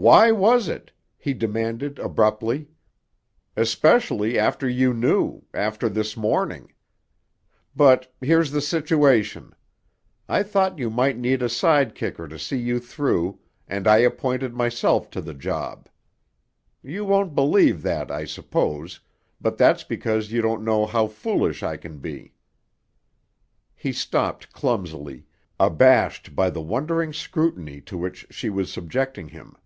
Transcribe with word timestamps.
"Why 0.00 0.30
was 0.30 0.68
it?" 0.68 0.92
he 1.16 1.34
demanded 1.34 1.98
abruptly. 1.98 2.68
"Especially 3.56 4.38
after 4.38 4.68
you 4.68 4.94
knew—after 4.94 5.88
this 5.88 6.16
morning. 6.16 6.72
But—here's 7.74 8.52
the 8.52 8.60
situation: 8.60 9.56
I 10.28 10.44
thought 10.44 10.78
you 10.78 10.88
might 10.88 11.18
need 11.18 11.42
a 11.42 11.48
side 11.48 11.96
kicker 11.96 12.28
to 12.28 12.38
see 12.38 12.58
you 12.58 12.78
through, 12.78 13.40
and 13.66 13.88
I 13.88 13.96
appointed 13.96 14.54
myself 14.54 15.10
to 15.10 15.20
the 15.20 15.34
job. 15.34 15.88
You 16.80 17.04
won't 17.04 17.34
believe 17.34 17.82
that, 17.82 18.08
I 18.08 18.24
suppose, 18.24 19.00
but 19.40 19.58
that's 19.58 19.82
because 19.82 20.30
you 20.30 20.40
don't 20.40 20.62
know 20.64 20.86
how 20.86 21.08
foolish 21.08 21.64
I 21.64 21.76
can 21.76 21.98
be." 21.98 22.34
He 23.74 23.90
stopped 23.92 24.52
clumsily, 24.52 25.26
abashed 25.58 26.36
by 26.36 26.50
the 26.50 26.62
wondering 26.62 27.12
scrutiny 27.12 27.80
to 27.80 27.98
which 27.98 28.28
she 28.30 28.48
was 28.48 28.72
subjecting 28.72 29.26
him. 29.30 29.56